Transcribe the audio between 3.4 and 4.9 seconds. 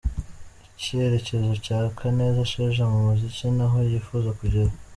n'aho yifuza kugera.